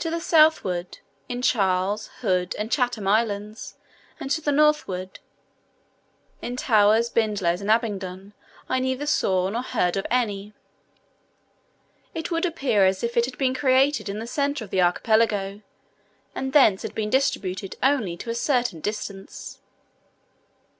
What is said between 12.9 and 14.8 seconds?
if it had been created in the centre of